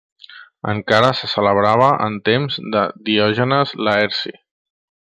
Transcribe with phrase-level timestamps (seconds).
[0.71, 4.39] Encara se celebrava en temps de Diògenes Laerci.